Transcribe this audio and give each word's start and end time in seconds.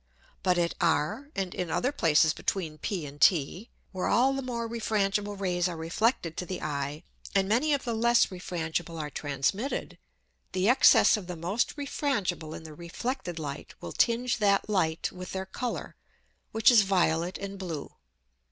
But 0.41 0.57
at 0.57 0.73
r, 0.81 1.29
and 1.35 1.53
in 1.53 1.69
other 1.69 1.91
Places 1.91 2.33
between 2.33 2.79
p 2.79 3.05
and 3.05 3.21
t, 3.21 3.69
where 3.91 4.07
all 4.07 4.33
the 4.33 4.41
more 4.41 4.67
refrangible 4.67 5.39
Rays 5.39 5.67
are 5.69 5.77
reflected 5.77 6.35
to 6.37 6.45
the 6.47 6.59
Eye, 6.59 7.03
and 7.35 7.47
many 7.47 7.71
of 7.71 7.83
the 7.83 7.93
less 7.93 8.31
refrangible 8.31 8.99
are 8.99 9.11
transmitted, 9.11 9.99
the 10.53 10.67
Excess 10.67 11.17
of 11.17 11.27
the 11.27 11.35
most 11.35 11.75
refrangible 11.75 12.57
in 12.57 12.63
the 12.63 12.73
reflected 12.73 13.37
Light 13.37 13.75
will 13.79 13.91
tinge 13.91 14.39
that 14.39 14.67
Light 14.67 15.11
with 15.11 15.33
their 15.33 15.45
Colour, 15.45 15.95
which 16.51 16.71
is 16.71 16.81
violet 16.81 17.37
and 17.37 17.59
blue. 17.59 17.91